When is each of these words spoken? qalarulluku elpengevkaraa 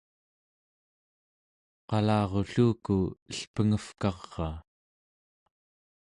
qalarulluku 1.87 2.97
elpengevkaraa 3.31 4.55